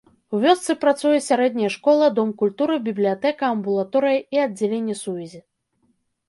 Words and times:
У 0.35 0.37
вёсцы 0.43 0.73
працуе 0.85 1.17
сярэдняя 1.25 1.69
школа, 1.75 2.07
дом 2.19 2.31
культуры, 2.39 2.77
бібліятэка, 2.87 3.43
амбулаторыя 3.57 4.19
і 4.37 4.43
аддзяленне 4.47 4.95
сувязі. 5.05 5.39